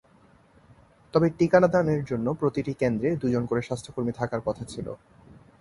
[1.13, 4.87] তবে টিকাদানের জন্য প্রতিটি কেন্দ্রে দুজন করে স্বাস্থ্যকর্মী থাকার কথা ছিল।